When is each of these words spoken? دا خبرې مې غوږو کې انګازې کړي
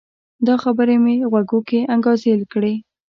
دا 0.47 0.55
خبرې 0.63 0.95
مې 1.03 1.15
غوږو 1.31 1.59
کې 1.69 1.79
انګازې 1.93 2.31
کړي 2.53 2.73